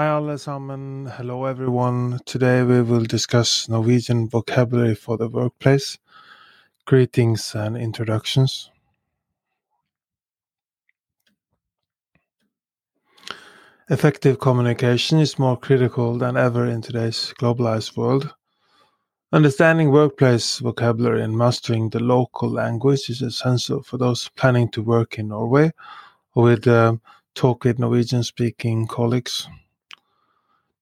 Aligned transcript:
Hi 0.00 0.08
alle 0.08 0.38
sammen. 0.38 1.12
Hello 1.18 1.44
everyone. 1.44 2.20
Today 2.24 2.62
we 2.62 2.80
will 2.80 3.04
discuss 3.04 3.68
Norwegian 3.68 4.30
vocabulary 4.30 4.94
for 4.94 5.18
the 5.18 5.28
workplace. 5.28 5.98
Greetings 6.86 7.54
and 7.54 7.76
introductions. 7.76 8.70
Effective 13.90 14.38
communication 14.38 15.18
is 15.18 15.38
more 15.38 15.58
critical 15.58 16.16
than 16.16 16.34
ever 16.34 16.64
in 16.64 16.80
today's 16.80 17.34
globalized 17.38 17.94
world. 17.94 18.34
Understanding 19.32 19.90
workplace 19.90 20.60
vocabulary 20.60 21.22
and 21.22 21.36
mastering 21.36 21.90
the 21.90 22.00
local 22.00 22.48
language 22.48 23.10
is 23.10 23.20
essential 23.20 23.82
for 23.82 23.98
those 23.98 24.30
planning 24.30 24.70
to 24.70 24.82
work 24.82 25.18
in 25.18 25.28
Norway 25.28 25.72
or 26.34 26.44
with 26.44 26.66
um, 26.66 27.02
talk 27.34 27.64
with 27.64 27.78
Norwegian 27.78 28.22
speaking 28.22 28.86
colleagues. 28.86 29.46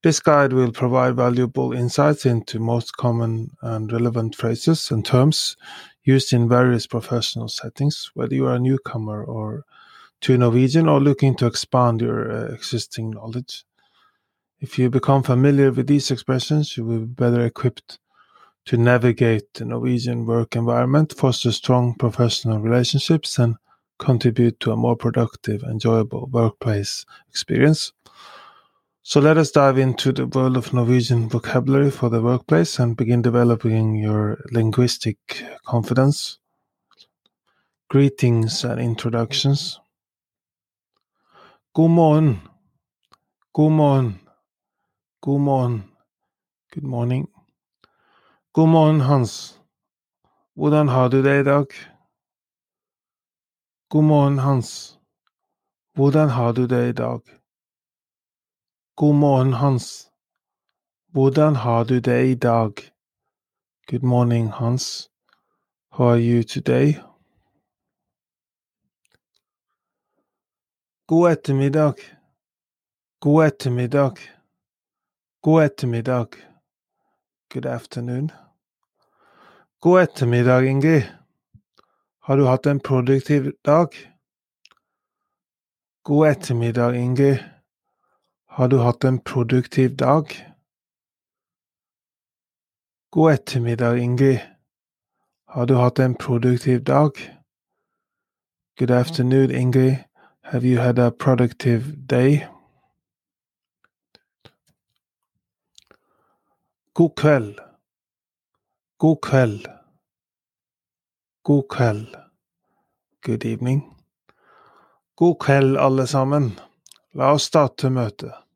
This 0.04 0.20
guide 0.20 0.52
will 0.52 0.70
provide 0.70 1.16
valuable 1.16 1.72
insights 1.72 2.24
into 2.24 2.60
most 2.60 2.96
common 2.96 3.50
and 3.62 3.90
relevant 3.90 4.36
phrases 4.36 4.92
and 4.92 5.04
terms 5.04 5.56
used 6.04 6.32
in 6.32 6.48
various 6.48 6.86
professional 6.86 7.48
settings, 7.48 8.10
whether 8.14 8.34
you 8.34 8.46
are 8.46 8.54
a 8.54 8.60
newcomer 8.60 9.24
or 9.24 9.64
to 10.20 10.38
Norwegian 10.38 10.88
or 10.88 11.00
looking 11.00 11.34
to 11.36 11.46
expand 11.46 12.00
your 12.00 12.30
uh, 12.30 12.54
existing 12.54 13.10
knowledge. 13.10 13.64
If 14.60 14.78
you 14.78 14.88
become 14.88 15.24
familiar 15.24 15.72
with 15.72 15.88
these 15.88 16.10
expressions, 16.12 16.76
you 16.76 16.84
will 16.84 17.00
be 17.00 17.06
better 17.06 17.44
equipped 17.44 17.98
to 18.66 18.76
navigate 18.76 19.54
the 19.54 19.64
Norwegian 19.64 20.26
work 20.26 20.54
environment, 20.54 21.14
foster 21.16 21.50
strong 21.50 21.94
professional 21.94 22.60
relationships, 22.60 23.38
and 23.38 23.56
contribute 23.98 24.60
to 24.60 24.72
a 24.72 24.76
more 24.76 24.96
productive, 24.96 25.62
enjoyable 25.64 26.26
workplace 26.26 27.04
experience. 27.28 27.92
So 29.08 29.20
let 29.20 29.38
us 29.38 29.50
dive 29.50 29.78
into 29.78 30.12
the 30.12 30.26
world 30.26 30.58
of 30.58 30.74
Norwegian 30.74 31.30
vocabulary 31.30 31.90
for 31.90 32.10
the 32.10 32.20
workplace 32.20 32.78
and 32.78 32.94
begin 32.94 33.22
developing 33.22 33.94
your 33.94 34.36
linguistic 34.52 35.16
confidence. 35.64 36.38
Greetings 37.88 38.64
and 38.64 38.78
introductions. 38.78 39.80
God 41.74 41.88
morgen. 41.88 42.42
God 43.54 43.70
morgen. 43.70 44.20
God 45.22 45.40
morgen. 45.40 45.84
Good 46.74 46.84
morning. 46.84 47.28
God 48.52 48.68
morgen, 48.68 49.00
Hans. 49.00 49.58
Hvordan 50.54 50.88
har 50.88 51.08
du 51.08 51.22
det 51.22 51.40
i 51.40 51.42
dag? 51.42 51.66
God 53.88 54.04
morgen, 54.04 54.38
Hans. 54.38 54.98
Hvordan 55.96 56.28
har 56.28 56.52
du 56.52 56.66
det 56.66 56.88
i 56.88 56.92
dag? 56.92 57.20
God 58.98 59.14
morgen, 59.14 59.52
Hans. 59.52 60.10
Hvordan 61.12 61.56
har 61.56 61.84
du 61.84 62.00
det 62.00 62.26
i 62.26 62.34
dag? 62.34 62.72
Good 63.90 64.02
morning, 64.02 64.48
Hans. 64.48 65.10
How 65.90 66.06
are 66.06 66.20
you 66.20 66.42
today? 66.42 66.98
God 71.06 71.32
ettermiddag. 71.32 71.94
God 73.20 73.46
ettermiddag. 73.46 74.18
God 75.40 75.64
ettermiddag. 75.64 76.26
Good 77.52 77.66
afternoon. 77.66 78.32
God 79.80 80.02
ettermiddag, 80.02 80.66
Ingrid. 80.66 81.02
Har 82.18 82.36
du 82.36 82.46
hatt 82.46 82.66
en 82.66 82.80
produktiv 82.80 83.52
dag? 83.64 83.88
God 86.02 86.28
ettermiddag, 86.28 86.94
Ingrid. 86.94 87.57
Har 88.58 88.68
du 88.68 88.78
hatt 88.78 89.04
en 89.04 89.20
produktiv 89.20 89.96
dag? 89.96 90.54
God 93.10 93.32
ettermiddag, 93.32 93.98
Ingrid. 93.98 94.38
Har 95.46 95.66
du 95.66 95.74
hatt 95.74 95.98
en 95.98 96.14
produktiv 96.14 96.80
dag? 96.84 97.10
Good 98.78 98.90
afternoon, 98.90 99.50
Ingrid. 99.50 99.96
Have 100.42 100.66
you 100.68 100.80
had 100.82 100.98
a 100.98 101.10
productive 101.10 101.82
day? 102.10 102.46
God 106.94 107.14
kveld. 107.16 107.60
God 108.98 109.18
kveld. 109.22 109.66
God 111.42 111.62
kveld. 111.68 112.16
Good 113.22 113.44
evening. 113.44 113.96
God 115.16 115.36
kveld, 115.40 115.76
alle 115.76 116.06
sammen. 116.06 116.58
La 117.14 117.32
oss 117.32 117.42
starte 117.42 117.90
møtet. 117.90 118.47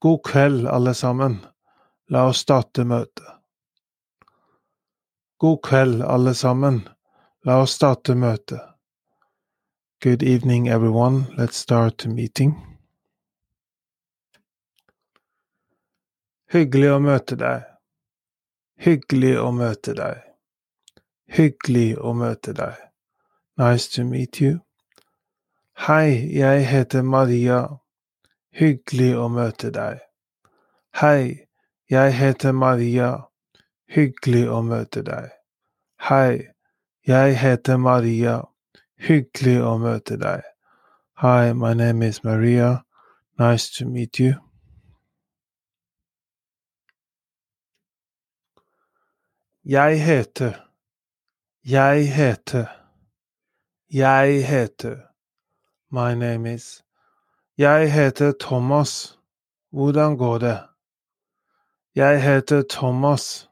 God 0.00 0.24
kveld, 0.24 0.66
alle 0.66 0.94
sammen. 0.94 1.46
La 2.08 2.26
oss 2.28 2.38
starte 2.38 2.84
møtet. 2.84 3.26
God 5.38 5.58
kveld, 5.62 6.02
alle 6.02 6.34
sammen. 6.34 6.88
La 7.44 7.60
oss 7.62 7.74
starte 7.74 8.14
møtet. 8.14 8.62
Good 10.00 10.22
evening, 10.22 10.68
everyone. 10.68 11.26
Let's 11.36 11.56
start 11.56 11.98
the 11.98 12.08
meeting. 12.08 12.54
Hyggelig 16.52 16.92
å 16.94 17.00
møte 17.02 17.34
deg. 17.36 17.64
Hyggelig 18.78 19.34
å 19.42 19.50
møte 19.50 19.96
deg. 19.98 20.22
Hyggelig 21.26 21.98
å 21.98 22.14
møte 22.14 22.54
deg. 22.54 22.78
Nice 23.58 23.90
to 23.96 24.06
meet 24.06 24.38
you. 24.40 24.60
Hei, 25.88 26.30
jeg 26.30 26.64
heter 26.70 27.02
Maria. 27.02 27.64
Hyggelig 28.58 29.12
å 29.14 29.28
møte 29.30 29.68
deg. 29.70 30.00
Hei, 30.98 31.46
jeg 31.86 32.14
heter 32.18 32.52
Maria. 32.52 33.10
Hyggelig 33.86 34.48
å 34.50 34.62
møte 34.66 35.04
deg. 35.06 35.28
Hei, 36.08 36.48
jeg 37.06 37.36
heter 37.38 37.78
Maria. 37.78 38.40
Hyggelig 38.98 39.60
å 39.62 39.76
møte 39.78 40.18
deg. 40.18 40.42
Hi, 41.22 41.52
my 41.52 41.70
name 41.74 42.02
is 42.02 42.24
Maria. 42.24 42.82
Nice 43.38 43.70
to 43.78 43.86
meet 43.86 44.18
you. 44.18 44.34
Jeg 49.62 50.02
heter. 50.02 50.58
Jeg 51.62 52.10
heter. 52.10 52.66
Jeg 53.88 54.42
heter. 54.42 54.98
My 55.90 56.14
name 56.14 56.46
is. 56.46 56.82
Jeg 57.58 57.92
heter 57.92 58.32
Thomas. 58.40 59.18
Hvordan 59.70 60.16
går 60.16 60.38
det? 60.38 60.60
Jeg 61.94 62.22
heter 62.22 62.62
Thomas. 62.70 63.48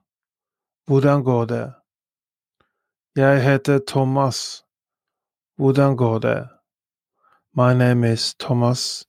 Hvordan 0.87 1.25
går 1.25 1.45
det? 1.45 1.73
Jeg 3.17 3.45
heter 3.45 3.81
Thomas. 3.89 4.65
Hvordan 5.57 5.97
går 5.97 6.19
det? 6.19 6.49
My 7.53 7.75
name 7.75 8.13
is 8.13 8.35
Thomas. 8.35 9.05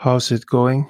How's 0.00 0.34
it 0.34 0.46
going? 0.46 0.84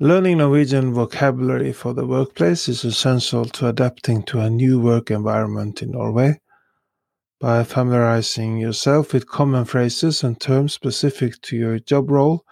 Learning 0.00 0.38
Norwegian 0.38 0.94
vocabulary 0.94 1.72
for 1.72 1.92
the 1.92 2.06
workplace 2.06 2.68
is 2.68 2.84
essential 2.84 3.44
to 3.44 3.68
adapting 3.68 4.26
to 4.26 4.40
a 4.40 4.50
new 4.50 4.80
work 4.80 5.10
environment 5.10 5.82
in 5.82 5.90
Norway. 5.90 6.34
By 7.44 7.62
familiarizing 7.62 8.56
yourself 8.56 9.12
with 9.12 9.28
common 9.28 9.66
phrases 9.66 10.24
and 10.24 10.40
terms 10.40 10.72
specific 10.72 11.42
to 11.42 11.54
your 11.54 11.78
job 11.78 12.10
role, 12.10 12.46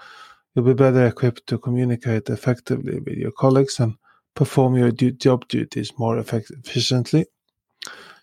you'll 0.52 0.66
be 0.66 0.74
better 0.74 1.06
equipped 1.06 1.46
to 1.46 1.56
communicate 1.56 2.28
effectively 2.28 3.00
with 3.00 3.16
your 3.16 3.30
colleagues 3.32 3.80
and 3.80 3.94
perform 4.34 4.76
your 4.76 4.90
du- 4.90 5.12
job 5.12 5.48
duties 5.48 5.98
more 5.98 6.18
effect- 6.18 6.50
efficiently. 6.50 7.24